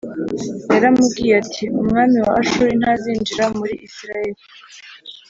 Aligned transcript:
yaramubwiye 0.71 1.33
ati 1.43 1.63
umwami 1.81 2.17
wa 2.27 2.33
Ashuri 2.41 2.71
ntazinjira 2.81 3.45
muri 3.57 3.73
isirayeli 3.87 4.41